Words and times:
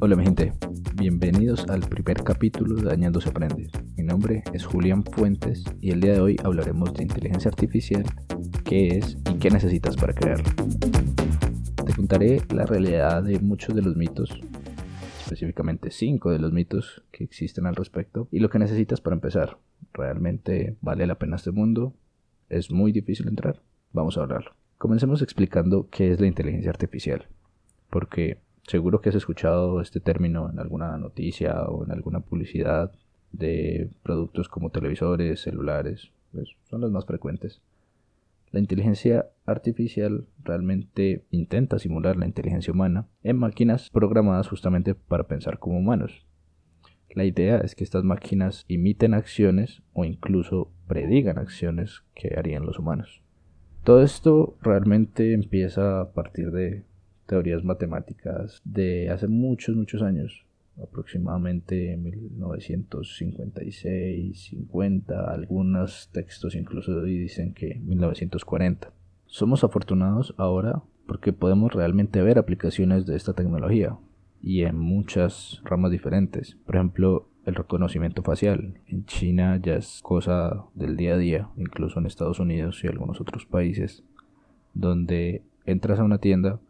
Hola 0.00 0.14
mi 0.14 0.24
gente, 0.24 0.52
bienvenidos 0.94 1.66
al 1.68 1.80
primer 1.80 2.22
capítulo 2.22 2.74
de 2.74 2.82
Dañando 2.82 3.20
se 3.20 3.30
aprende. 3.30 3.68
Mi 3.96 4.04
nombre 4.04 4.42
es 4.52 4.66
Julián 4.66 5.04
Fuentes 5.04 5.64
y 5.80 5.90
el 5.90 6.02
día 6.02 6.12
de 6.12 6.20
hoy 6.20 6.36
hablaremos 6.44 6.92
de 6.92 7.04
inteligencia 7.04 7.48
artificial, 7.48 8.04
qué 8.64 8.98
es 8.98 9.16
y 9.30 9.38
qué 9.38 9.50
necesitas 9.50 9.96
para 9.96 10.12
crearla. 10.12 10.54
Te 11.86 11.94
contaré 11.94 12.42
la 12.54 12.66
realidad 12.66 13.22
de 13.22 13.40
muchos 13.40 13.74
de 13.74 13.82
los 13.82 13.96
mitos, 13.96 14.38
específicamente 15.22 15.90
5 15.90 16.30
de 16.30 16.38
los 16.38 16.52
mitos 16.52 17.02
que 17.10 17.24
existen 17.24 17.64
al 17.64 17.74
respecto 17.74 18.28
y 18.30 18.40
lo 18.40 18.50
que 18.50 18.58
necesitas 18.58 19.00
para 19.00 19.14
empezar. 19.14 19.56
¿Realmente 19.94 20.76
vale 20.82 21.06
la 21.06 21.18
pena 21.18 21.36
este 21.36 21.52
mundo? 21.52 21.94
¿Es 22.50 22.70
muy 22.70 22.92
difícil 22.92 23.28
entrar? 23.28 23.62
Vamos 23.98 24.16
a 24.16 24.22
hablarlo. 24.22 24.52
Comencemos 24.78 25.22
explicando 25.22 25.88
qué 25.90 26.12
es 26.12 26.20
la 26.20 26.28
inteligencia 26.28 26.70
artificial, 26.70 27.26
porque 27.90 28.38
seguro 28.62 29.00
que 29.00 29.08
has 29.08 29.16
escuchado 29.16 29.80
este 29.80 29.98
término 29.98 30.48
en 30.48 30.60
alguna 30.60 30.96
noticia 30.98 31.64
o 31.64 31.84
en 31.84 31.90
alguna 31.90 32.20
publicidad 32.20 32.92
de 33.32 33.90
productos 34.04 34.48
como 34.48 34.70
televisores, 34.70 35.40
celulares, 35.40 36.12
pues 36.30 36.50
son 36.70 36.80
los 36.80 36.92
más 36.92 37.06
frecuentes. 37.06 37.60
La 38.52 38.60
inteligencia 38.60 39.26
artificial 39.46 40.28
realmente 40.44 41.24
intenta 41.32 41.80
simular 41.80 42.16
la 42.16 42.26
inteligencia 42.26 42.72
humana 42.72 43.08
en 43.24 43.36
máquinas 43.36 43.90
programadas 43.90 44.46
justamente 44.46 44.94
para 44.94 45.26
pensar 45.26 45.58
como 45.58 45.76
humanos. 45.76 46.24
La 47.10 47.24
idea 47.24 47.58
es 47.58 47.74
que 47.74 47.82
estas 47.82 48.04
máquinas 48.04 48.64
imiten 48.68 49.14
acciones 49.14 49.82
o 49.92 50.04
incluso 50.04 50.70
predigan 50.86 51.36
acciones 51.36 52.04
que 52.14 52.36
harían 52.38 52.64
los 52.64 52.78
humanos. 52.78 53.24
Todo 53.88 54.02
esto 54.02 54.58
realmente 54.60 55.32
empieza 55.32 56.02
a 56.02 56.12
partir 56.12 56.50
de 56.50 56.84
teorías 57.24 57.64
matemáticas 57.64 58.60
de 58.62 59.08
hace 59.08 59.28
muchos, 59.28 59.76
muchos 59.76 60.02
años, 60.02 60.44
aproximadamente 60.76 61.96
1956, 61.96 64.38
50, 64.38 65.32
algunos 65.32 66.10
textos 66.12 66.54
incluso 66.54 67.02
dicen 67.02 67.54
que 67.54 67.76
1940. 67.76 68.92
Somos 69.24 69.64
afortunados 69.64 70.34
ahora 70.36 70.82
porque 71.06 71.32
podemos 71.32 71.72
realmente 71.72 72.20
ver 72.20 72.38
aplicaciones 72.38 73.06
de 73.06 73.16
esta 73.16 73.32
tecnología 73.32 73.96
y 74.42 74.64
en 74.64 74.78
muchas 74.78 75.62
ramas 75.64 75.92
diferentes. 75.92 76.58
Por 76.66 76.76
ejemplo, 76.76 77.30
el 77.48 77.54
reconocimiento 77.54 78.22
facial. 78.22 78.74
En 78.86 79.04
China 79.06 79.58
ya 79.62 79.74
es 79.74 80.00
cosa 80.02 80.64
del 80.74 80.96
día 80.96 81.14
a 81.14 81.18
día, 81.18 81.48
incluso 81.56 81.98
en 81.98 82.06
Estados 82.06 82.40
Unidos 82.40 82.80
y 82.84 82.88
algunos 82.88 83.20
otros 83.20 83.46
países, 83.46 84.04
donde 84.74 85.42
entras 85.64 85.98
a 85.98 86.04
una 86.04 86.18
tienda, 86.18 86.60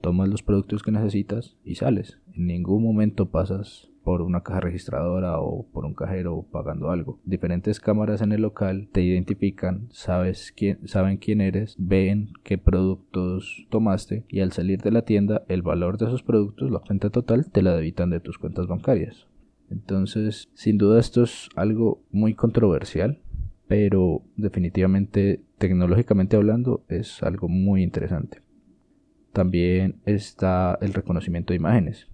tomas 0.00 0.28
los 0.28 0.42
productos 0.42 0.82
que 0.82 0.92
necesitas 0.92 1.56
y 1.64 1.76
sales. 1.76 2.20
En 2.34 2.46
ningún 2.46 2.82
momento 2.84 3.30
pasas 3.30 3.88
por 4.04 4.22
una 4.22 4.42
caja 4.42 4.60
registradora 4.60 5.40
o 5.40 5.66
por 5.72 5.84
un 5.84 5.94
cajero 5.94 6.46
pagando 6.52 6.90
algo. 6.90 7.18
Diferentes 7.24 7.80
cámaras 7.80 8.22
en 8.22 8.30
el 8.30 8.42
local 8.42 8.88
te 8.92 9.02
identifican, 9.02 9.88
sabes 9.90 10.52
quién, 10.56 10.86
saben 10.86 11.16
quién 11.16 11.40
eres, 11.40 11.74
ven 11.76 12.28
qué 12.44 12.56
productos 12.56 13.66
tomaste 13.68 14.24
y 14.28 14.40
al 14.40 14.52
salir 14.52 14.80
de 14.80 14.92
la 14.92 15.02
tienda 15.02 15.42
el 15.48 15.62
valor 15.62 15.98
de 15.98 16.06
esos 16.06 16.22
productos, 16.22 16.70
la 16.70 16.78
cuenta 16.78 17.10
total, 17.10 17.50
te 17.50 17.62
la 17.62 17.74
debitan 17.74 18.10
de 18.10 18.20
tus 18.20 18.38
cuentas 18.38 18.68
bancarias. 18.68 19.26
Entonces, 19.70 20.48
sin 20.54 20.78
duda 20.78 21.00
esto 21.00 21.22
es 21.22 21.48
algo 21.56 22.02
muy 22.10 22.34
controversial, 22.34 23.20
pero 23.68 24.22
definitivamente 24.36 25.42
tecnológicamente 25.58 26.36
hablando 26.36 26.84
es 26.88 27.22
algo 27.22 27.48
muy 27.48 27.82
interesante. 27.82 28.42
También 29.32 30.00
está 30.04 30.78
el 30.80 30.94
reconocimiento 30.94 31.52
de 31.52 31.58
imágenes. 31.58 32.08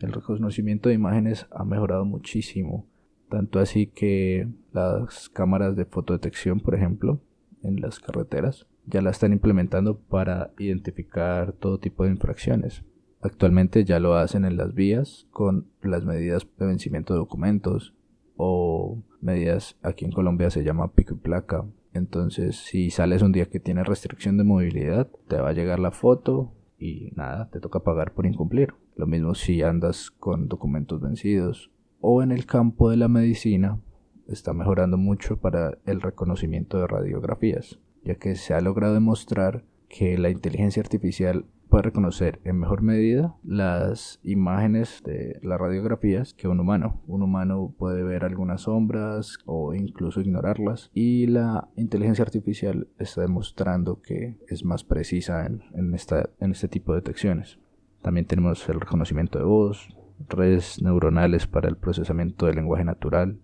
El 0.00 0.12
reconocimiento 0.12 0.88
de 0.88 0.94
imágenes 0.94 1.46
ha 1.50 1.64
mejorado 1.64 2.04
muchísimo, 2.04 2.86
tanto 3.28 3.58
así 3.58 3.86
que 3.86 4.48
las 4.72 5.28
cámaras 5.28 5.76
de 5.76 5.84
fotodetección, 5.84 6.60
por 6.60 6.74
ejemplo, 6.74 7.20
en 7.62 7.80
las 7.80 7.98
carreteras, 8.00 8.66
ya 8.86 9.00
la 9.00 9.10
están 9.10 9.32
implementando 9.32 9.98
para 9.98 10.52
identificar 10.58 11.52
todo 11.52 11.78
tipo 11.78 12.04
de 12.04 12.10
infracciones. 12.10 12.84
Actualmente 13.24 13.84
ya 13.84 13.98
lo 13.98 14.14
hacen 14.14 14.44
en 14.44 14.56
las 14.56 14.74
vías 14.74 15.26
con 15.32 15.66
las 15.82 16.04
medidas 16.04 16.46
de 16.58 16.66
vencimiento 16.66 17.14
de 17.14 17.18
documentos 17.18 17.94
o 18.36 19.02
medidas 19.20 19.76
aquí 19.82 20.04
en 20.04 20.12
Colombia 20.12 20.50
se 20.50 20.62
llama 20.62 20.92
pico 20.92 21.14
y 21.14 21.18
placa 21.18 21.64
entonces, 21.94 22.56
si 22.56 22.90
sales 22.90 23.22
un 23.22 23.30
día 23.30 23.46
que 23.46 23.60
tiene 23.60 23.84
restricción 23.84 24.36
de 24.36 24.42
movilidad, 24.42 25.08
te 25.28 25.40
va 25.40 25.50
a 25.50 25.52
llegar 25.52 25.78
la 25.78 25.92
foto 25.92 26.52
y 26.76 27.12
nada, 27.14 27.48
te 27.50 27.60
toca 27.60 27.84
pagar 27.84 28.12
por 28.12 28.26
incumplir. 28.26 28.74
Lo 28.96 29.06
mismo 29.06 29.36
si 29.36 29.62
andas 29.62 30.10
con 30.10 30.48
documentos 30.48 31.00
vencidos. 31.00 31.70
O 32.00 32.22
en 32.22 32.32
el 32.32 32.46
campo 32.46 32.90
de 32.90 32.96
la 32.96 33.06
medicina, 33.06 33.80
está 34.26 34.52
mejorando 34.52 34.98
mucho 34.98 35.38
para 35.38 35.78
el 35.86 36.00
reconocimiento 36.00 36.78
de 36.80 36.88
radiografías, 36.88 37.78
ya 38.02 38.16
que 38.16 38.34
se 38.34 38.54
ha 38.54 38.60
logrado 38.60 38.94
demostrar 38.94 39.64
que 39.88 40.18
la 40.18 40.30
inteligencia 40.30 40.82
artificial 40.82 41.46
puede 41.74 41.82
reconocer 41.82 42.40
en 42.44 42.60
mejor 42.60 42.82
medida 42.82 43.34
las 43.42 44.20
imágenes 44.22 45.02
de 45.04 45.40
las 45.42 45.58
radiografías 45.58 46.32
que 46.32 46.46
un 46.46 46.60
humano. 46.60 47.02
Un 47.08 47.22
humano 47.22 47.74
puede 47.76 48.04
ver 48.04 48.24
algunas 48.24 48.60
sombras 48.60 49.38
o 49.44 49.74
incluso 49.74 50.20
ignorarlas 50.20 50.92
y 50.94 51.26
la 51.26 51.68
inteligencia 51.74 52.22
artificial 52.22 52.86
está 53.00 53.22
demostrando 53.22 54.00
que 54.02 54.38
es 54.46 54.64
más 54.64 54.84
precisa 54.84 55.46
en, 55.46 55.64
en, 55.74 55.92
esta, 55.96 56.30
en 56.38 56.52
este 56.52 56.68
tipo 56.68 56.92
de 56.92 57.00
detecciones. 57.00 57.58
También 58.02 58.26
tenemos 58.26 58.68
el 58.68 58.80
reconocimiento 58.80 59.40
de 59.40 59.44
voz, 59.44 59.88
redes 60.28 60.80
neuronales 60.80 61.48
para 61.48 61.68
el 61.68 61.76
procesamiento 61.76 62.46
del 62.46 62.54
lenguaje 62.54 62.84
natural. 62.84 63.40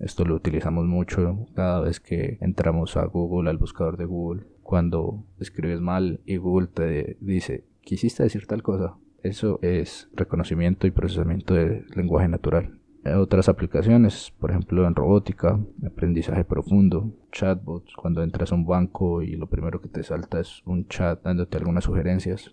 Esto 0.00 0.24
lo 0.24 0.34
utilizamos 0.34 0.86
mucho 0.86 1.46
cada 1.54 1.80
vez 1.80 2.00
que 2.00 2.38
entramos 2.40 2.96
a 2.96 3.04
Google, 3.04 3.50
al 3.50 3.58
buscador 3.58 3.98
de 3.98 4.06
Google 4.06 4.55
cuando 4.66 5.24
escribes 5.38 5.80
mal 5.80 6.20
y 6.26 6.38
Google 6.38 6.66
te 6.66 7.16
dice, 7.20 7.64
quisiste 7.82 8.24
decir 8.24 8.46
tal 8.46 8.64
cosa. 8.64 8.96
Eso 9.22 9.60
es 9.62 10.08
reconocimiento 10.12 10.88
y 10.88 10.90
procesamiento 10.90 11.54
de 11.54 11.84
lenguaje 11.94 12.26
natural. 12.26 12.80
Otras 13.16 13.48
aplicaciones, 13.48 14.32
por 14.40 14.50
ejemplo 14.50 14.84
en 14.88 14.96
robótica, 14.96 15.60
aprendizaje 15.86 16.44
profundo, 16.44 17.12
chatbots, 17.30 17.94
cuando 17.94 18.24
entras 18.24 18.50
a 18.50 18.56
un 18.56 18.66
banco 18.66 19.22
y 19.22 19.36
lo 19.36 19.46
primero 19.46 19.80
que 19.80 19.88
te 19.88 20.02
salta 20.02 20.40
es 20.40 20.62
un 20.66 20.88
chat 20.88 21.22
dándote 21.22 21.58
algunas 21.58 21.84
sugerencias. 21.84 22.52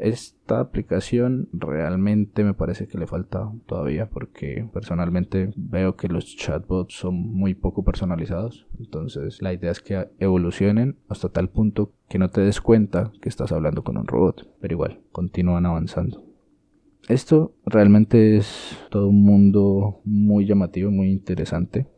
Esta 0.00 0.60
aplicación 0.60 1.50
realmente 1.52 2.42
me 2.42 2.54
parece 2.54 2.88
que 2.88 2.96
le 2.96 3.06
falta 3.06 3.52
todavía 3.66 4.08
porque 4.08 4.66
personalmente 4.72 5.52
veo 5.56 5.96
que 5.96 6.08
los 6.08 6.24
chatbots 6.36 6.94
son 6.94 7.14
muy 7.16 7.52
poco 7.52 7.84
personalizados. 7.84 8.66
Entonces 8.78 9.42
la 9.42 9.52
idea 9.52 9.70
es 9.70 9.80
que 9.80 10.08
evolucionen 10.18 10.96
hasta 11.10 11.28
tal 11.28 11.50
punto 11.50 11.92
que 12.08 12.18
no 12.18 12.30
te 12.30 12.40
des 12.40 12.62
cuenta 12.62 13.12
que 13.20 13.28
estás 13.28 13.52
hablando 13.52 13.84
con 13.84 13.98
un 13.98 14.06
robot. 14.06 14.48
Pero 14.58 14.72
igual, 14.72 15.00
continúan 15.12 15.66
avanzando. 15.66 16.24
Esto 17.08 17.52
realmente 17.66 18.38
es 18.38 18.78
todo 18.90 19.08
un 19.08 19.22
mundo 19.22 20.00
muy 20.04 20.46
llamativo, 20.46 20.90
muy 20.90 21.10
interesante. 21.10 21.88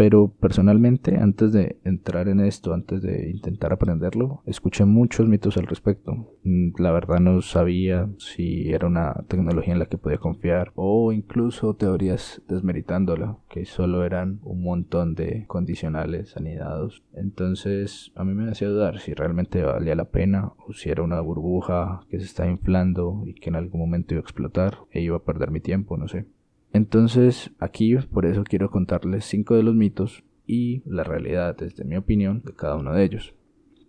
Pero 0.00 0.32
personalmente, 0.40 1.18
antes 1.18 1.52
de 1.52 1.78
entrar 1.84 2.28
en 2.28 2.40
esto, 2.40 2.72
antes 2.72 3.02
de 3.02 3.28
intentar 3.28 3.74
aprenderlo, 3.74 4.42
escuché 4.46 4.86
muchos 4.86 5.28
mitos 5.28 5.58
al 5.58 5.66
respecto. 5.66 6.32
Mm, 6.42 6.70
la 6.78 6.90
verdad 6.90 7.20
no 7.20 7.42
sabía 7.42 8.08
si 8.16 8.70
era 8.72 8.86
una 8.86 9.12
tecnología 9.28 9.74
en 9.74 9.78
la 9.78 9.90
que 9.90 9.98
podía 9.98 10.16
confiar 10.16 10.72
o 10.74 11.12
incluso 11.12 11.74
teorías 11.74 12.40
desmeritándola, 12.48 13.36
que 13.50 13.66
solo 13.66 14.02
eran 14.02 14.40
un 14.42 14.62
montón 14.62 15.14
de 15.14 15.44
condicionales 15.48 16.34
anidados. 16.34 17.04
Entonces 17.12 18.10
a 18.14 18.24
mí 18.24 18.32
me 18.32 18.50
hacía 18.50 18.68
dudar 18.68 19.00
si 19.00 19.12
realmente 19.12 19.62
valía 19.62 19.96
la 19.96 20.08
pena 20.08 20.54
o 20.66 20.72
si 20.72 20.88
era 20.88 21.02
una 21.02 21.20
burbuja 21.20 22.00
que 22.08 22.20
se 22.20 22.24
está 22.24 22.46
inflando 22.46 23.22
y 23.26 23.34
que 23.34 23.50
en 23.50 23.56
algún 23.56 23.82
momento 23.82 24.14
iba 24.14 24.20
a 24.20 24.22
explotar 24.22 24.78
e 24.92 25.02
iba 25.02 25.18
a 25.18 25.24
perder 25.24 25.50
mi 25.50 25.60
tiempo, 25.60 25.98
no 25.98 26.08
sé. 26.08 26.24
Entonces 26.72 27.50
aquí 27.58 27.96
por 27.96 28.26
eso 28.26 28.44
quiero 28.44 28.70
contarles 28.70 29.24
cinco 29.24 29.56
de 29.56 29.62
los 29.62 29.74
mitos 29.74 30.24
y 30.46 30.82
la 30.84 31.04
realidad 31.04 31.56
desde 31.56 31.84
mi 31.84 31.96
opinión 31.96 32.42
de 32.44 32.54
cada 32.54 32.76
uno 32.76 32.92
de 32.92 33.04
ellos. 33.04 33.34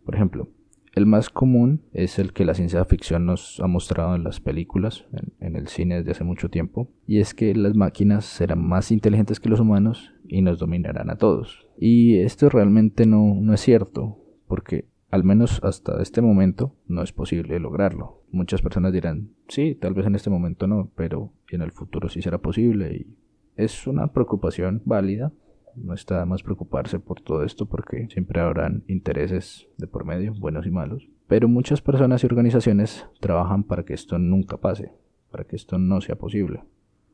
Por 0.06 0.16
ejemplo, 0.16 0.50
el 0.94 1.06
más 1.06 1.30
común 1.30 1.84
es 1.94 2.20
el 2.20 2.34
que 2.34 2.44
la 2.44 2.54
ciencia 2.54 2.84
ficción 2.84 3.26
nos 3.26 3.62
ha 3.62 3.68
mostrado 3.68 4.14
en 4.14 4.26
las 4.26 4.42
películas, 4.42 5.06
en, 5.40 5.56
el 5.56 5.68
cine 5.70 5.96
desde 5.96 6.12
hace 6.12 6.24
mucho 6.26 6.50
tiempo, 6.50 6.90
y 7.08 7.20
es 7.20 7.34
que 7.34 7.56
las 7.56 7.76
máquinas 7.76 8.26
serán 8.26 8.68
más 8.68 8.92
inteligentes 8.92 9.40
que 9.40 9.48
los 9.48 9.62
humanos 9.62 10.14
y 10.28 10.42
nos 10.42 10.60
dominarán 10.60 11.10
a 11.10 11.16
todos. 11.16 11.66
Y 11.80 12.18
esto 12.18 12.50
realmente 12.50 13.06
no, 13.06 13.36
no 13.40 13.54
es 13.54 13.62
cierto, 13.62 14.20
porque 14.48 14.86
al 15.12 15.24
menos 15.24 15.62
hasta 15.64 16.02
este 16.02 16.22
momento 16.22 16.76
no 16.88 17.04
es 17.04 17.14
posible 17.14 17.58
lograrlo. 17.60 18.24
Muchas 18.30 18.62
personas 18.62 18.92
dirán, 18.92 19.30
sí, 19.48 19.76
tal 19.76 19.94
vez 19.94 20.06
en 20.08 20.16
este 20.16 20.30
momento 20.30 20.68
no, 20.68 20.92
pero 20.96 21.32
en 21.56 21.62
el 21.62 21.72
futuro 21.72 22.10
sí 22.10 22.22
será 22.22 22.38
posible 22.38 22.94
y 22.96 23.16
es 23.56 23.88
una 23.88 24.08
preocupación 24.08 24.82
válida, 24.86 25.32
No 25.76 25.94
está 25.94 26.26
más 26.26 26.44
preocuparse 26.44 27.00
por 27.00 27.22
todo 27.22 27.44
esto 27.44 27.66
porque 27.66 28.08
siempre 28.10 28.42
habrán 28.42 28.84
intereses 28.88 29.70
de 29.78 29.88
por 29.88 30.04
medio, 30.04 30.34
buenos 30.34 30.66
y 30.66 30.72
malos. 30.72 31.08
Pero 31.28 31.48
muchas 31.48 31.82
personas 31.82 32.24
y 32.24 32.26
organizaciones 32.26 33.08
trabajan 33.22 33.64
para 33.64 33.84
que 33.86 33.94
esto 33.94 34.18
nunca 34.18 34.58
pase, 34.58 34.92
para 35.32 35.46
que 35.46 35.56
esto 35.56 35.78
no 35.78 36.02
sea 36.02 36.18
posible. 36.18 36.64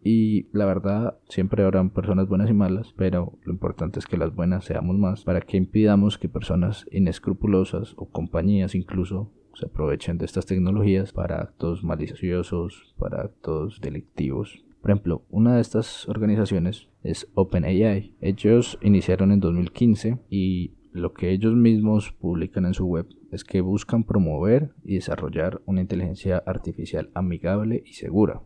Y 0.04 0.48
la 0.54 0.66
verdad, 0.66 1.18
siempre 1.28 1.64
habrán 1.64 1.90
personas 1.90 2.28
buenas 2.28 2.50
y 2.50 2.54
malas, 2.54 2.94
pero 2.96 3.38
lo 3.44 3.52
importante 3.52 4.00
es 4.00 4.08
que 4.08 4.18
las 4.18 4.34
buenas 4.34 4.66
seamos 4.66 4.98
más 4.98 5.24
para 5.24 5.42
que 5.42 5.58
impidamos 5.58 6.18
que 6.18 6.30
personas 6.30 6.86
inescrupulosas 6.92 7.94
o 7.98 8.10
compañías 8.10 8.74
incluso 8.74 9.32
se 9.58 9.66
aprovechen 9.66 10.18
de 10.18 10.26
estas 10.26 10.46
tecnologías 10.46 11.12
para 11.12 11.42
actos 11.42 11.84
maliciosos, 11.84 12.94
para 12.98 13.22
actos 13.22 13.82
delictivos. 13.82 14.64
Por 14.82 14.92
ejemplo, 14.92 15.24
una 15.30 15.56
de 15.56 15.62
estas 15.62 16.08
organizaciones 16.08 16.90
es 17.04 17.28
OpenAI. 17.34 18.16
Ellos 18.22 18.78
iniciaron 18.82 19.32
en 19.32 19.40
2015 19.40 20.20
y 20.30 20.74
lo 20.92 21.14
que 21.14 21.32
ellos 21.32 21.56
mismos 21.56 22.12
publican 22.12 22.66
en 22.66 22.74
su 22.74 22.86
web 22.86 23.08
es 23.32 23.44
que 23.44 23.62
buscan 23.62 24.04
promover 24.04 24.74
y 24.84 24.96
desarrollar 24.96 25.62
una 25.66 25.82
inteligencia 25.82 26.38
artificial 26.46 27.10
amigable 27.14 27.84
y 27.86 27.94
segura 27.94 28.42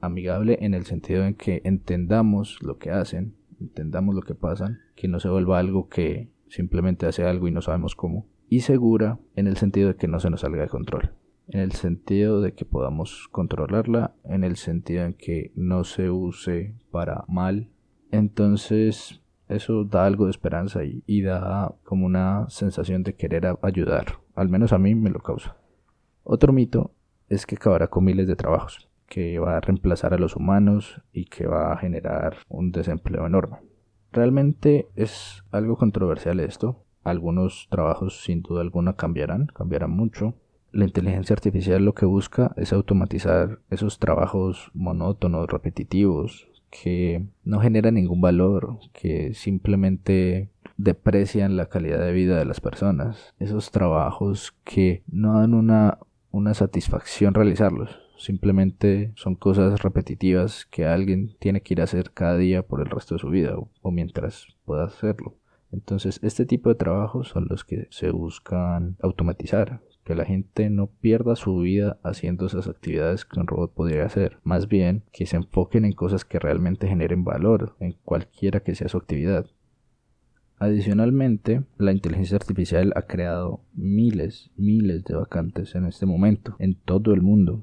amigable 0.00 0.58
en 0.60 0.74
el 0.74 0.84
sentido 0.84 1.24
en 1.24 1.34
que 1.34 1.60
entendamos 1.64 2.58
lo 2.62 2.78
que 2.78 2.90
hacen, 2.90 3.34
entendamos 3.60 4.14
lo 4.14 4.22
que 4.22 4.34
pasan, 4.34 4.80
que 4.94 5.08
no 5.08 5.20
se 5.20 5.28
vuelva 5.28 5.58
algo 5.58 5.88
que 5.88 6.30
simplemente 6.48 7.06
hace 7.06 7.24
algo 7.24 7.48
y 7.48 7.50
no 7.50 7.62
sabemos 7.62 7.94
cómo, 7.94 8.26
y 8.48 8.60
segura 8.60 9.18
en 9.36 9.46
el 9.46 9.56
sentido 9.56 9.88
de 9.88 9.96
que 9.96 10.08
no 10.08 10.20
se 10.20 10.30
nos 10.30 10.40
salga 10.40 10.62
de 10.62 10.68
control, 10.68 11.12
en 11.48 11.60
el 11.60 11.72
sentido 11.72 12.40
de 12.40 12.54
que 12.54 12.64
podamos 12.64 13.28
controlarla, 13.30 14.14
en 14.24 14.44
el 14.44 14.56
sentido 14.56 15.04
en 15.04 15.14
que 15.14 15.52
no 15.54 15.84
se 15.84 16.10
use 16.10 16.74
para 16.90 17.24
mal. 17.28 17.68
Entonces 18.10 19.20
eso 19.48 19.84
da 19.84 20.04
algo 20.04 20.24
de 20.24 20.30
esperanza 20.30 20.84
y, 20.84 21.02
y 21.06 21.22
da 21.22 21.74
como 21.84 22.06
una 22.06 22.48
sensación 22.48 23.02
de 23.02 23.14
querer 23.14 23.46
ayudar, 23.62 24.18
al 24.34 24.48
menos 24.48 24.72
a 24.72 24.78
mí 24.78 24.94
me 24.94 25.10
lo 25.10 25.20
causa. 25.20 25.56
Otro 26.24 26.52
mito 26.52 26.92
es 27.28 27.46
que 27.46 27.56
acabará 27.56 27.88
con 27.88 28.04
miles 28.04 28.26
de 28.26 28.36
trabajos 28.36 28.88
que 29.08 29.38
va 29.38 29.56
a 29.56 29.60
reemplazar 29.60 30.14
a 30.14 30.18
los 30.18 30.36
humanos 30.36 31.00
y 31.12 31.24
que 31.24 31.46
va 31.46 31.72
a 31.72 31.78
generar 31.78 32.36
un 32.48 32.70
desempleo 32.70 33.26
enorme. 33.26 33.58
Realmente 34.12 34.88
es 34.96 35.44
algo 35.50 35.76
controversial 35.76 36.40
esto. 36.40 36.84
Algunos 37.04 37.68
trabajos 37.70 38.22
sin 38.22 38.42
duda 38.42 38.60
alguna 38.60 38.94
cambiarán, 38.94 39.46
cambiarán 39.46 39.90
mucho. 39.90 40.34
La 40.72 40.84
inteligencia 40.84 41.34
artificial 41.34 41.84
lo 41.84 41.94
que 41.94 42.06
busca 42.06 42.52
es 42.56 42.72
automatizar 42.72 43.60
esos 43.70 43.98
trabajos 43.98 44.70
monótonos, 44.74 45.48
repetitivos, 45.48 46.48
que 46.70 47.26
no 47.44 47.60
generan 47.60 47.94
ningún 47.94 48.20
valor, 48.20 48.78
que 48.92 49.32
simplemente 49.34 50.50
deprecian 50.76 51.56
la 51.56 51.66
calidad 51.66 52.00
de 52.00 52.12
vida 52.12 52.38
de 52.38 52.44
las 52.44 52.60
personas. 52.60 53.34
Esos 53.38 53.70
trabajos 53.70 54.54
que 54.64 55.02
no 55.06 55.38
dan 55.40 55.54
una, 55.54 55.98
una 56.30 56.52
satisfacción 56.54 57.34
realizarlos 57.34 58.07
Simplemente 58.18 59.12
son 59.14 59.36
cosas 59.36 59.80
repetitivas 59.80 60.66
que 60.66 60.84
alguien 60.84 61.36
tiene 61.38 61.60
que 61.60 61.74
ir 61.74 61.80
a 61.80 61.84
hacer 61.84 62.10
cada 62.10 62.36
día 62.36 62.64
por 62.64 62.80
el 62.80 62.90
resto 62.90 63.14
de 63.14 63.20
su 63.20 63.30
vida 63.30 63.54
o, 63.56 63.90
mientras 63.92 64.48
pueda 64.64 64.84
hacerlo. 64.84 65.36
Entonces, 65.70 66.18
este 66.22 66.44
tipo 66.44 66.68
de 66.68 66.74
trabajos 66.74 67.28
son 67.28 67.46
los 67.48 67.64
que 67.64 67.86
se 67.90 68.10
buscan 68.10 68.96
automatizar, 69.00 69.82
que 70.04 70.16
la 70.16 70.24
gente 70.24 70.68
no 70.68 70.88
pierda 70.88 71.36
su 71.36 71.58
vida 71.58 72.00
haciendo 72.02 72.46
esas 72.46 72.66
actividades 72.66 73.24
que 73.24 73.38
un 73.38 73.46
robot 73.46 73.72
podría 73.72 74.04
hacer, 74.04 74.38
más 74.42 74.66
bien 74.66 75.04
que 75.12 75.26
se 75.26 75.36
enfoquen 75.36 75.84
en 75.84 75.92
cosas 75.92 76.24
que 76.24 76.40
realmente 76.40 76.88
generen 76.88 77.22
valor 77.22 77.76
en 77.78 77.92
cualquiera 78.02 78.60
que 78.60 78.74
sea 78.74 78.88
su 78.88 78.96
actividad. 78.96 79.46
Adicionalmente, 80.58 81.62
la 81.76 81.92
inteligencia 81.92 82.36
artificial 82.36 82.92
ha 82.96 83.02
creado 83.02 83.60
miles, 83.74 84.50
miles 84.56 85.04
de 85.04 85.14
vacantes 85.14 85.76
en 85.76 85.84
este 85.86 86.04
momento 86.04 86.56
en 86.58 86.74
todo 86.74 87.14
el 87.14 87.22
mundo 87.22 87.62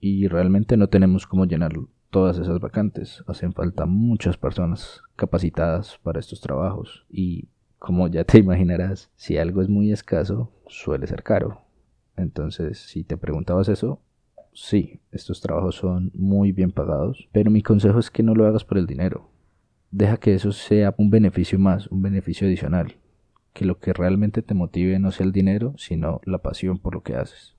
y 0.00 0.26
realmente 0.28 0.76
no 0.76 0.88
tenemos 0.88 1.26
cómo 1.26 1.44
llenar 1.44 1.72
todas 2.10 2.38
esas 2.38 2.58
vacantes. 2.60 3.22
Hacen 3.26 3.52
falta 3.52 3.86
muchas 3.86 4.36
personas 4.36 5.02
capacitadas 5.16 5.98
para 6.02 6.20
estos 6.20 6.40
trabajos 6.40 7.06
y 7.10 7.48
como 7.78 8.08
ya 8.08 8.24
te 8.24 8.38
imaginarás, 8.40 9.10
si 9.16 9.38
algo 9.38 9.62
es 9.62 9.68
muy 9.68 9.92
escaso, 9.92 10.52
suele 10.66 11.06
ser 11.06 11.22
caro. 11.22 11.62
Entonces, 12.16 12.78
si 12.78 13.04
te 13.04 13.16
preguntabas 13.16 13.68
eso, 13.68 14.00
sí, 14.52 15.00
estos 15.12 15.40
trabajos 15.40 15.76
son 15.76 16.10
muy 16.14 16.52
bien 16.52 16.70
pagados, 16.70 17.28
pero 17.32 17.50
mi 17.50 17.62
consejo 17.62 17.98
es 17.98 18.10
que 18.10 18.22
no 18.22 18.34
lo 18.34 18.46
hagas 18.46 18.64
por 18.64 18.78
el 18.78 18.86
dinero. 18.86 19.30
Deja 19.90 20.18
que 20.18 20.34
eso 20.34 20.52
sea 20.52 20.94
un 20.98 21.10
beneficio 21.10 21.58
más, 21.58 21.86
un 21.88 22.02
beneficio 22.02 22.46
adicional. 22.46 22.96
Que 23.52 23.64
lo 23.64 23.78
que 23.80 23.92
realmente 23.92 24.42
te 24.42 24.54
motive 24.54 24.98
no 25.00 25.10
sea 25.10 25.26
el 25.26 25.32
dinero, 25.32 25.74
sino 25.76 26.20
la 26.24 26.38
pasión 26.38 26.78
por 26.78 26.94
lo 26.94 27.02
que 27.02 27.16
haces. 27.16 27.56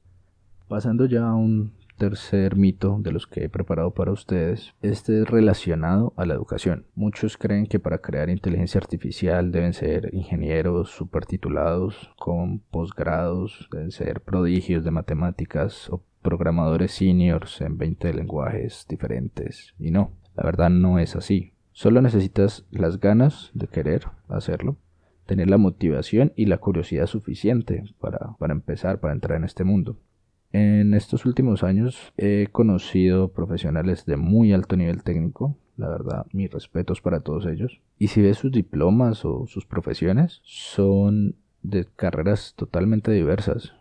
Pasando 0.70 1.06
ya 1.06 1.28
a 1.28 1.36
un 1.36 1.74
tercer 2.02 2.56
mito 2.56 2.98
de 3.00 3.12
los 3.12 3.28
que 3.28 3.44
he 3.44 3.50
preparado 3.50 3.92
para 3.92 4.12
ustedes. 4.12 4.74
Este 4.82 5.22
es 5.22 5.30
relacionado 5.30 6.16
a 6.18 6.26
la 6.26 6.34
educación. 6.34 6.88
Muchos 6.96 7.38
creen 7.38 7.68
que 7.68 7.78
para 7.78 8.00
crear 8.00 8.32
inteligencia 8.32 8.80
artificial 8.80 9.52
deben 9.52 9.74
ser 9.74 10.10
ingenieros 10.12 10.90
supertitulados 10.90 12.10
con 12.18 12.58
posgrados, 12.58 13.70
deben 13.72 13.92
ser 13.92 14.22
prodigios 14.22 14.84
de 14.84 14.90
matemáticas 14.90 15.92
o 15.92 16.02
programadores 16.24 16.92
seniors 16.92 17.62
en 17.62 17.78
20 17.78 18.16
lenguajes 18.16 18.88
diferentes. 18.90 19.76
Y 19.78 19.92
no, 19.92 20.14
la 20.36 20.44
verdad 20.44 20.72
no 20.72 20.98
es 20.98 21.16
así. 21.16 21.54
Solo 21.72 22.02
necesitas 22.02 22.66
las 22.72 23.00
ganas 23.00 23.52
de 23.54 23.68
querer 23.68 24.08
hacerlo, 24.28 24.76
tener 25.28 25.52
la 25.52 25.60
motivación 25.60 26.34
y 26.36 26.48
la 26.48 26.58
curiosidad 26.58 27.06
suficiente 27.06 27.84
para, 28.00 28.36
para 28.40 28.54
empezar, 28.54 29.00
para 29.00 29.14
entrar 29.14 29.38
en 29.38 29.44
este 29.44 29.64
mundo. 29.64 30.00
En 30.54 30.94
estos 30.94 31.26
últimos 31.26 31.64
años 31.64 32.12
he 32.18 32.48
conocido 32.52 33.30
profesionales 33.30 34.06
de 34.06 34.18
muy 34.18 34.52
alto 34.52 34.76
nivel 34.76 35.02
técnico, 35.02 35.56
la 35.78 35.88
verdad, 35.88 36.26
mis 36.34 36.52
respetos 36.52 37.00
para 37.00 37.22
todos 37.22 37.46
ellos. 37.46 37.80
Y 37.98 38.08
si 38.08 38.22
ves 38.22 38.38
sus 38.38 38.52
diplomas 38.52 39.24
o 39.24 39.48
sus 39.48 39.66
profesiones, 39.66 40.42
son 40.44 41.36
de 41.64 41.88
carreras 41.96 42.54
totalmente 42.58 43.12
diversas. 43.12 43.74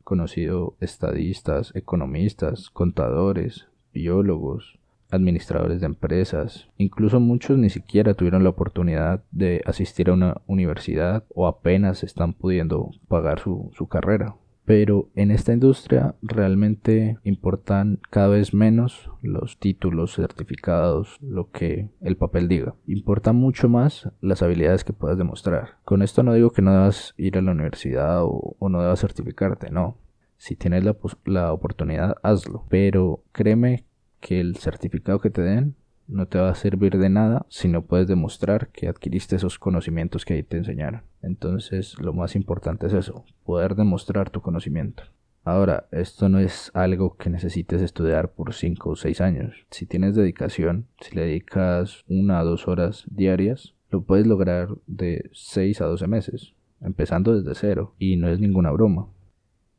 He 0.00 0.04
conocido 0.04 0.74
estadistas, 0.80 1.70
economistas, 1.76 2.70
contadores, 2.70 3.68
biólogos, 3.94 4.80
administradores 5.12 5.80
de 5.80 5.86
empresas. 5.86 6.68
Incluso 6.76 7.20
muchos 7.20 7.56
ni 7.56 7.70
siquiera 7.70 8.14
tuvieron 8.14 8.42
la 8.42 8.50
oportunidad 8.50 9.22
de 9.30 9.62
asistir 9.64 10.10
a 10.10 10.14
una 10.14 10.40
universidad 10.48 11.24
o 11.32 11.46
apenas 11.46 12.02
están 12.02 12.32
pudiendo 12.32 12.90
pagar 13.06 13.38
su, 13.38 13.70
su 13.74 13.86
carrera 13.86 14.34
pero 14.70 15.08
en 15.16 15.32
esta 15.32 15.52
industria 15.52 16.14
realmente 16.22 17.18
importan 17.24 17.98
cada 18.08 18.28
vez 18.28 18.54
menos 18.54 19.10
los 19.20 19.58
títulos, 19.58 20.14
certificados, 20.14 21.18
lo 21.20 21.50
que 21.50 21.88
el 22.00 22.16
papel 22.16 22.46
diga. 22.46 22.76
Importa 22.86 23.32
mucho 23.32 23.68
más 23.68 24.08
las 24.20 24.42
habilidades 24.42 24.84
que 24.84 24.92
puedas 24.92 25.18
demostrar. 25.18 25.78
Con 25.84 26.02
esto 26.02 26.22
no 26.22 26.34
digo 26.34 26.50
que 26.52 26.62
no 26.62 26.70
debas 26.72 27.14
ir 27.16 27.36
a 27.36 27.42
la 27.42 27.50
universidad 27.50 28.20
o, 28.22 28.56
no 28.68 28.80
debas 28.80 29.00
certificarte, 29.00 29.72
no. 29.72 29.98
Si 30.36 30.54
tienes 30.54 30.84
la, 30.84 30.96
la 31.24 31.52
oportunidad, 31.52 32.14
hazlo. 32.22 32.64
Pero 32.68 33.24
créeme 33.32 33.86
que 34.20 34.38
el 34.38 34.54
certificado 34.54 35.18
que 35.18 35.30
te 35.30 35.42
den 35.42 35.74
no 36.10 36.26
te 36.26 36.38
va 36.38 36.50
a 36.50 36.54
servir 36.54 36.98
de 36.98 37.08
nada 37.08 37.46
si 37.48 37.68
no 37.68 37.82
puedes 37.82 38.08
demostrar 38.08 38.68
que 38.68 38.88
adquiriste 38.88 39.36
esos 39.36 39.58
conocimientos 39.58 40.24
que 40.24 40.34
ahí 40.34 40.42
te 40.42 40.58
enseñaron. 40.58 41.02
Entonces 41.22 41.98
lo 41.98 42.12
más 42.12 42.36
importante 42.36 42.86
es 42.86 42.92
eso, 42.92 43.24
poder 43.44 43.74
demostrar 43.74 44.30
tu 44.30 44.40
conocimiento. 44.40 45.04
Ahora, 45.42 45.86
esto 45.90 46.28
no 46.28 46.38
es 46.38 46.70
algo 46.74 47.16
que 47.16 47.30
necesites 47.30 47.80
estudiar 47.80 48.32
por 48.32 48.52
5 48.52 48.90
o 48.90 48.96
6 48.96 49.20
años. 49.22 49.66
Si 49.70 49.86
tienes 49.86 50.14
dedicación, 50.14 50.86
si 51.00 51.16
le 51.16 51.22
dedicas 51.22 52.04
una 52.08 52.42
o 52.42 52.44
dos 52.44 52.68
horas 52.68 53.04
diarias, 53.10 53.74
lo 53.90 54.02
puedes 54.02 54.26
lograr 54.26 54.68
de 54.86 55.30
6 55.32 55.80
a 55.80 55.86
12 55.86 56.06
meses, 56.08 56.52
empezando 56.80 57.34
desde 57.34 57.54
cero, 57.54 57.94
y 57.98 58.16
no 58.16 58.28
es 58.28 58.38
ninguna 58.38 58.70
broma. 58.70 59.08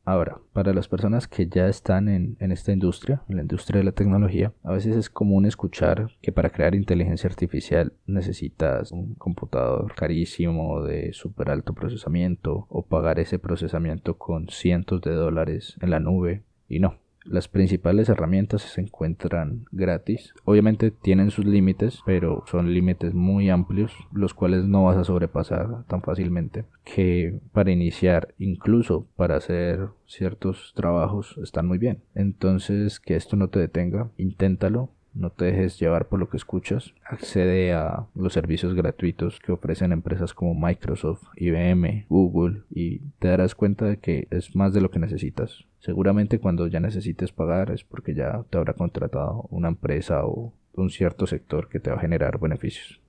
Ahora, 0.04 0.38
para 0.52 0.72
las 0.72 0.88
personas 0.88 1.28
que 1.28 1.46
ya 1.46 1.68
están 1.68 2.08
en, 2.08 2.36
esta 2.40 2.72
industria, 2.72 3.22
en 3.28 3.36
la 3.36 3.42
industria 3.42 3.78
de 3.78 3.84
la 3.84 3.92
tecnología, 3.92 4.52
a 4.64 4.72
veces 4.72 4.96
es 4.96 5.08
común 5.08 5.46
escuchar 5.46 6.08
que 6.20 6.32
para 6.32 6.50
crear 6.50 6.74
inteligencia 6.74 7.30
artificial 7.30 7.92
necesitas 8.06 8.90
un 8.90 9.14
computador 9.14 9.94
carísimo 9.94 10.82
de 10.82 11.12
súper 11.12 11.50
alto 11.50 11.72
procesamiento 11.72 12.66
o 12.68 12.84
pagar 12.84 13.20
ese 13.20 13.38
procesamiento 13.38 14.18
con 14.18 14.48
cientos 14.48 15.02
de 15.02 15.12
dólares 15.12 15.76
en 15.80 15.90
la 15.90 16.00
nube. 16.00 16.42
Y 16.68 16.80
no, 16.80 16.96
las 17.24 17.48
principales 17.48 18.08
herramientas 18.08 18.62
se 18.62 18.80
encuentran 18.80 19.66
gratis. 19.70 20.34
Obviamente 20.44 20.90
tienen 20.90 21.30
sus 21.30 21.44
límites, 21.44 22.00
pero 22.04 22.44
son 22.46 22.72
límites 22.72 23.14
muy 23.14 23.50
amplios, 23.50 23.92
los 24.12 24.34
cuales 24.34 24.64
no 24.64 24.84
vas 24.84 24.96
a 24.96 25.04
sobrepasar 25.04 25.84
tan 25.86 26.02
fácilmente. 26.02 26.64
Que 26.84 27.38
para 27.52 27.70
iniciar, 27.70 28.34
incluso 28.38 29.06
para 29.16 29.36
hacer 29.36 29.88
ciertos 30.06 30.72
trabajos, 30.74 31.38
están 31.42 31.66
muy 31.66 31.78
bien. 31.78 32.02
Entonces, 32.14 33.00
que 33.00 33.16
esto 33.16 33.36
no 33.36 33.48
te 33.48 33.60
detenga, 33.60 34.10
inténtalo. 34.16 34.90
No 35.14 35.30
te 35.30 35.46
dejes 35.46 35.78
llevar 35.78 36.08
por 36.08 36.18
lo 36.18 36.28
que 36.28 36.36
escuchas. 36.36 36.94
Accede 37.04 37.72
a 37.72 38.06
los 38.14 38.32
servicios 38.32 38.74
gratuitos 38.74 39.40
que 39.40 39.52
ofrecen 39.52 39.92
empresas 39.92 40.34
como 40.34 40.54
Microsoft, 40.54 41.22
IBM, 41.36 42.06
Google 42.08 42.62
y 42.70 43.00
te 43.18 43.28
darás 43.28 43.54
cuenta 43.54 43.84
de 43.84 43.98
que 43.98 44.26
es 44.30 44.56
más 44.56 44.72
de 44.72 44.80
lo 44.80 44.90
que 44.90 44.98
necesitas. 44.98 45.64
Seguramente 45.80 46.38
cuando 46.38 46.66
ya 46.66 46.80
necesites 46.80 47.32
pagar 47.32 47.70
es 47.70 47.84
porque 47.84 48.14
ya 48.14 48.44
te 48.50 48.58
habrá 48.58 48.74
contratado 48.74 49.46
una 49.50 49.68
empresa 49.68 50.24
o 50.24 50.52
un 50.74 50.90
cierto 50.90 51.26
sector 51.26 51.68
que 51.68 51.80
te 51.80 51.90
va 51.90 51.96
a 51.96 52.00
generar 52.00 52.38
beneficios. 52.40 53.00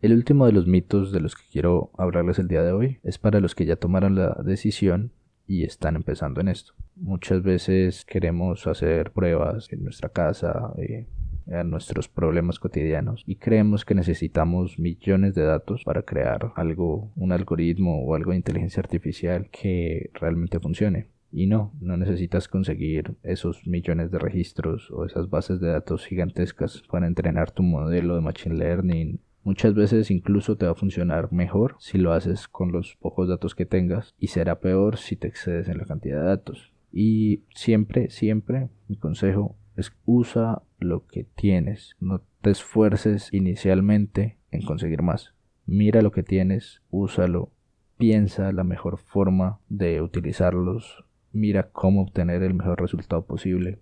El 0.00 0.14
último 0.14 0.46
de 0.46 0.52
los 0.52 0.66
mitos 0.66 1.12
de 1.12 1.20
los 1.20 1.36
que 1.36 1.42
quiero 1.52 1.90
hablarles 1.98 2.38
el 2.38 2.48
día 2.48 2.62
de 2.62 2.72
hoy 2.72 2.98
es 3.02 3.18
para 3.18 3.40
los 3.40 3.54
que 3.54 3.66
ya 3.66 3.76
tomaron 3.76 4.14
la 4.14 4.40
decisión 4.44 5.12
y 5.46 5.64
están 5.64 5.96
empezando 5.96 6.40
en 6.40 6.48
esto. 6.48 6.72
Muchas 6.96 7.42
veces 7.42 8.04
queremos 8.04 8.66
hacer 8.66 9.10
pruebas 9.10 9.70
en 9.72 9.82
nuestra 9.82 10.08
casa, 10.08 10.72
eh, 10.78 11.06
a 11.50 11.64
nuestros 11.64 12.08
problemas 12.08 12.58
cotidianos 12.58 13.22
y 13.26 13.36
creemos 13.36 13.84
que 13.84 13.94
necesitamos 13.94 14.78
millones 14.78 15.34
de 15.34 15.42
datos 15.42 15.84
para 15.84 16.02
crear 16.02 16.52
algo, 16.56 17.10
un 17.16 17.32
algoritmo 17.32 18.04
o 18.04 18.14
algo 18.14 18.30
de 18.30 18.38
inteligencia 18.38 18.80
artificial 18.80 19.48
que 19.50 20.10
realmente 20.14 20.60
funcione. 20.60 21.08
Y 21.32 21.46
no, 21.46 21.72
no 21.80 21.96
necesitas 21.96 22.48
conseguir 22.48 23.14
esos 23.22 23.66
millones 23.66 24.10
de 24.10 24.18
registros 24.18 24.90
o 24.90 25.04
esas 25.04 25.30
bases 25.30 25.60
de 25.60 25.68
datos 25.68 26.04
gigantescas 26.06 26.82
para 26.90 27.06
entrenar 27.06 27.52
tu 27.52 27.62
modelo 27.62 28.16
de 28.16 28.20
Machine 28.20 28.56
Learning. 28.56 29.20
Muchas 29.44 29.74
veces 29.74 30.10
incluso 30.10 30.56
te 30.56 30.66
va 30.66 30.72
a 30.72 30.76
funcionar 30.76 31.32
mejor 31.32 31.76
si 31.78 31.98
lo 31.98 32.12
haces 32.12 32.48
con 32.48 32.72
los 32.72 32.96
pocos 32.96 33.28
datos 33.28 33.54
que 33.54 33.64
tengas 33.64 34.14
y 34.18 34.26
será 34.26 34.58
peor 34.60 34.98
si 34.98 35.16
te 35.16 35.28
excedes 35.28 35.68
en 35.68 35.78
la 35.78 35.86
cantidad 35.86 36.20
de 36.20 36.26
datos. 36.26 36.72
Y 36.92 37.44
siempre, 37.54 38.10
siempre, 38.10 38.68
mi 38.88 38.96
consejo 38.96 39.56
usa 40.04 40.62
lo 40.78 41.06
que 41.06 41.24
tienes. 41.24 41.96
No 42.00 42.22
te 42.40 42.50
esfuerces 42.50 43.32
inicialmente 43.32 44.38
en 44.50 44.62
conseguir 44.62 45.02
más. 45.02 45.34
Mira 45.66 46.02
lo 46.02 46.10
que 46.12 46.22
tienes, 46.22 46.82
úsalo, 46.90 47.52
piensa 47.96 48.50
la 48.52 48.64
mejor 48.64 48.98
forma 48.98 49.60
de 49.68 50.00
utilizarlos, 50.00 51.04
mira 51.32 51.70
cómo 51.70 52.02
obtener 52.02 52.42
el 52.42 52.54
mejor 52.54 52.80
resultado 52.80 53.24
posible. 53.26 53.80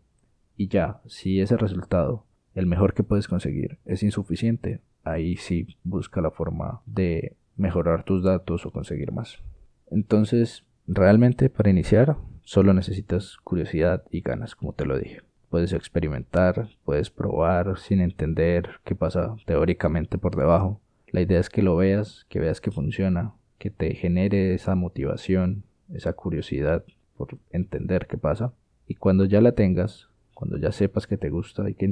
Y 0.57 0.69
ya, 0.69 1.00
si 1.07 1.40
ese 1.40 1.57
resultado, 1.57 2.26
el 2.55 2.67
mejor 2.67 2.95
que 2.95 3.05
puedes 3.05 3.28
conseguir, 3.28 3.78
es 3.85 4.02
insuficiente, 4.02 4.81
ahí 5.05 5.37
sí 5.37 5.78
busca 5.85 6.21
la 6.21 6.31
forma 6.31 6.83
de 6.85 7.37
mejorar 7.57 8.05
tus 8.05 8.23
datos 8.23 8.67
o 8.67 8.71
conseguir 8.71 9.12
más. 9.12 9.43
Entonces, 9.90 10.64
realmente 10.87 11.49
para 11.49 11.71
iniciar, 11.71 12.17
solo 12.43 12.75
necesitas 12.75 13.37
curiosidad 13.45 14.05
y 14.11 14.21
ganas, 14.21 14.55
como 14.55 14.73
te 14.73 14.85
lo 14.85 14.99
dije. 14.99 15.27
Puedes 15.50 15.73
experimentar, 15.73 16.69
puedes 16.85 17.11
probar 17.11 17.78
sin 17.78 18.00
entender 18.00 18.81
qué 18.85 18.95
pasa 18.95 19.37
teóricamente 19.47 20.19
por 20.19 20.37
debajo. 20.37 20.81
La 21.11 21.23
idea 21.23 21.40
es 21.40 21.49
que 21.49 21.62
lo 21.62 21.76
veas, 21.76 22.26
que 22.28 22.38
veas 22.38 22.61
que 22.61 22.71
funciona, 22.71 23.33
que 23.59 23.71
te 23.71 23.95
genere 23.95 24.55
esa 24.55 24.75
motivación, 24.75 25.64
esa 25.93 26.12
curiosidad 26.12 26.85
por 27.17 27.38
entender 27.50 28.07
qué 28.07 28.19
pasa. 28.19 28.52
Y 28.87 28.95
cuando 28.95 29.25
ya 29.25 29.40
la 29.40 29.52
tengas, 29.52 30.09
cuando 30.35 30.57
ya 30.57 30.71
sepas 30.71 31.07
que 31.07 31.17
te 31.17 31.31
gusta 31.31 31.69
y 31.69 31.75
que, 31.75 31.87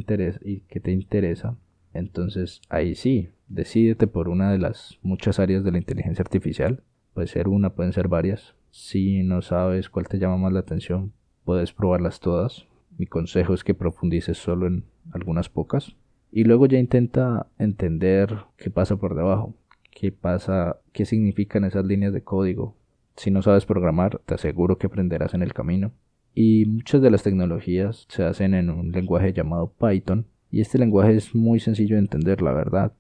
y 0.45 0.61
que 0.61 0.81
te 0.81 0.93
interesa, 0.93 1.57
entonces 1.93 2.61
ahí 2.69 2.95
sí, 2.95 3.31
decídete 3.49 4.07
por 4.07 4.29
una 4.29 4.53
de 4.53 4.59
las 4.59 4.99
muchas 5.03 5.39
áreas 5.39 5.65
de 5.65 5.73
la 5.73 5.79
inteligencia 5.79 6.23
artificial. 6.23 6.83
Puede 7.15 7.27
ser 7.27 7.49
una, 7.49 7.71
pueden 7.71 7.93
ser 7.93 8.09
varias. 8.09 8.55
Si 8.71 9.23
no 9.23 9.41
sabes 9.41 9.89
cuál 9.89 10.07
te 10.07 10.19
llama 10.19 10.37
más 10.37 10.53
la 10.53 10.61
atención, 10.61 11.13
puedes 11.45 11.73
probarlas 11.73 12.21
todas. 12.21 12.67
Mi 12.99 13.07
consejo 13.07 13.55
es 13.55 13.65
que 13.65 13.75
profundices 13.75 14.39
solo 14.39 14.67
en 14.67 14.85
algunas 15.13 15.49
pocas 15.49 15.97
y 16.33 16.45
luego 16.45 16.67
ya 16.67 16.79
intenta 16.79 17.47
entender 17.59 18.37
qué 18.57 18.71
pasa 18.71 18.97
por 18.97 19.15
debajo, 19.15 19.55
qué 19.91 20.13
pasa, 20.13 20.79
qué 20.93 21.05
significan 21.05 21.65
esas 21.65 21.85
líneas 21.85 22.13
de 22.13 22.23
código. 22.23 22.77
Si 23.17 23.31
no 23.31 23.43
sabes 23.43 23.67
programar, 23.67 24.21
te 24.27 24.35
aseguro 24.35 24.79
que 24.79 24.87
aprenderás 24.87 25.35
en 25.35 25.43
el 25.43 25.55
camino. 25.55 25.93
Y 26.35 26.67
muchas 26.67 27.01
de 27.01 27.11
las 27.11 27.23
tecnologías 27.23 28.07
se 28.09 28.25
hacen 28.25 28.55
en 28.55 28.69
un 28.69 28.93
lenguaje 28.93 29.33
llamado 29.33 29.73
Python 29.73 30.27
y 30.51 30.61
este 30.61 30.79
lenguaje 30.79 31.17
es 31.17 31.35
muy 31.35 31.61
sencillo 31.61 31.97
de 31.97 32.03
entender, 32.03 32.43
la 32.43 32.53
verdad 32.53 32.93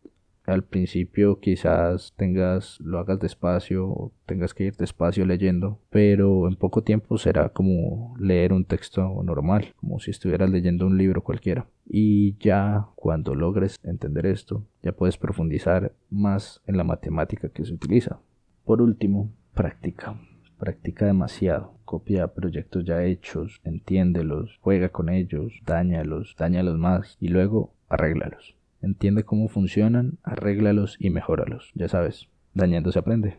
al 0.46 0.64
principio 0.64 1.40
quizás 1.40 2.14
tengas, 2.16 2.80
lo 2.80 2.98
hagas 2.98 3.18
despacio 3.18 3.88
o 3.88 4.12
tengas 4.26 4.54
que 4.54 4.64
ir 4.64 4.76
despacio 4.76 5.26
leyendo, 5.26 5.80
pero 5.90 6.48
en 6.48 6.56
poco 6.56 6.82
tiempo 6.82 7.18
será 7.18 7.48
como 7.48 8.14
leer 8.18 8.52
un 8.52 8.64
texto 8.64 9.22
normal, 9.22 9.74
como 9.76 9.98
si 9.98 10.10
estuvieras 10.10 10.50
leyendo 10.50 10.86
un 10.86 10.96
libro 10.96 11.22
cualquiera. 11.22 11.66
Y 11.84 12.36
ya 12.38 12.86
cuando 12.94 13.34
logres 13.34 13.76
entender 13.82 14.26
esto, 14.26 14.64
ya 14.82 14.92
puedes 14.92 15.18
profundizar 15.18 15.92
más 16.10 16.62
en 16.66 16.76
la 16.76 16.84
matemática 16.84 17.48
que 17.48 17.64
se 17.64 17.74
utiliza. 17.74 18.20
Por 18.64 18.82
último, 18.82 19.30
práctica. 19.54 20.18
Practica 20.58 21.04
demasiado, 21.04 21.74
copia 21.84 22.28
proyectos 22.28 22.84
ya 22.84 23.04
hechos, 23.04 23.60
entiéndelos, 23.62 24.58
juega 24.62 24.88
con 24.88 25.10
ellos, 25.10 25.52
dañalos, 25.66 26.34
dañalos 26.38 26.78
más 26.78 27.18
y 27.20 27.28
luego 27.28 27.74
arréglalos. 27.88 28.55
Entiende 28.82 29.24
cómo 29.24 29.48
funcionan, 29.48 30.18
arréglalos 30.22 30.96
y 30.98 31.10
mejóralos. 31.10 31.70
Ya 31.74 31.88
sabes, 31.88 32.28
dañando 32.54 32.92
se 32.92 32.98
aprende. 32.98 33.38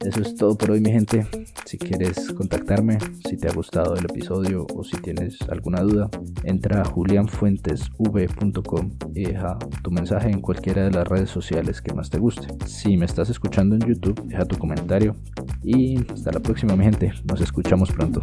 Eso 0.00 0.20
es 0.20 0.34
todo 0.36 0.56
por 0.56 0.70
hoy 0.70 0.80
mi 0.80 0.92
gente. 0.92 1.26
Si 1.64 1.78
quieres 1.78 2.32
contactarme, 2.32 2.98
si 3.26 3.36
te 3.36 3.48
ha 3.48 3.52
gustado 3.52 3.96
el 3.96 4.04
episodio 4.04 4.64
o 4.74 4.84
si 4.84 4.96
tienes 4.98 5.36
alguna 5.48 5.80
duda, 5.80 6.08
entra 6.44 6.82
a 6.82 6.84
julianfuentesv.com 6.84 8.90
y 9.14 9.24
deja 9.24 9.58
tu 9.82 9.90
mensaje 9.90 10.30
en 10.30 10.40
cualquiera 10.40 10.84
de 10.84 10.92
las 10.92 11.08
redes 11.08 11.30
sociales 11.30 11.82
que 11.82 11.92
más 11.92 12.08
te 12.10 12.18
guste. 12.18 12.46
Si 12.66 12.96
me 12.96 13.06
estás 13.06 13.30
escuchando 13.30 13.74
en 13.74 13.82
YouTube, 13.82 14.22
deja 14.26 14.44
tu 14.44 14.56
comentario 14.58 15.16
y 15.62 15.98
hasta 16.12 16.30
la 16.32 16.40
próxima 16.40 16.76
mi 16.76 16.84
gente. 16.84 17.12
Nos 17.24 17.40
escuchamos 17.40 17.90
pronto. 17.90 18.20